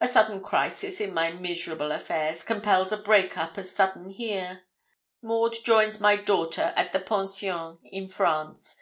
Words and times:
A 0.00 0.08
sudden 0.08 0.42
crisis 0.42 1.00
in 1.00 1.14
my 1.14 1.30
miserable 1.30 1.92
affairs 1.92 2.42
compels 2.42 2.90
a 2.90 2.96
break 2.96 3.38
up 3.38 3.56
as 3.56 3.70
sudden 3.72 4.08
here. 4.08 4.64
Maud 5.22 5.54
joins 5.62 6.00
my 6.00 6.16
daughter 6.16 6.72
at 6.74 6.92
the 6.92 6.98
Pension, 6.98 7.78
in 7.84 8.08
France. 8.08 8.80